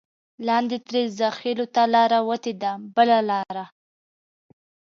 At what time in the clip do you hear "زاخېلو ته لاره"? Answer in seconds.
1.19-2.19